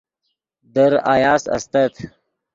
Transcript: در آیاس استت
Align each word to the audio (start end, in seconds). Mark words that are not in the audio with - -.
در 0.73 0.93
آیاس 1.13 1.47
استت 1.49 1.93